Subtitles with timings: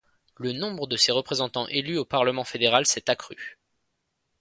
[0.37, 3.59] Le nombre de ses représentants élus au parlement fédéral s'est accru.